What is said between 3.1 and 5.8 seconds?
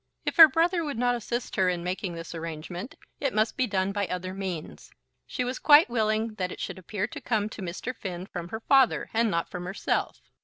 it must be done by other means. She was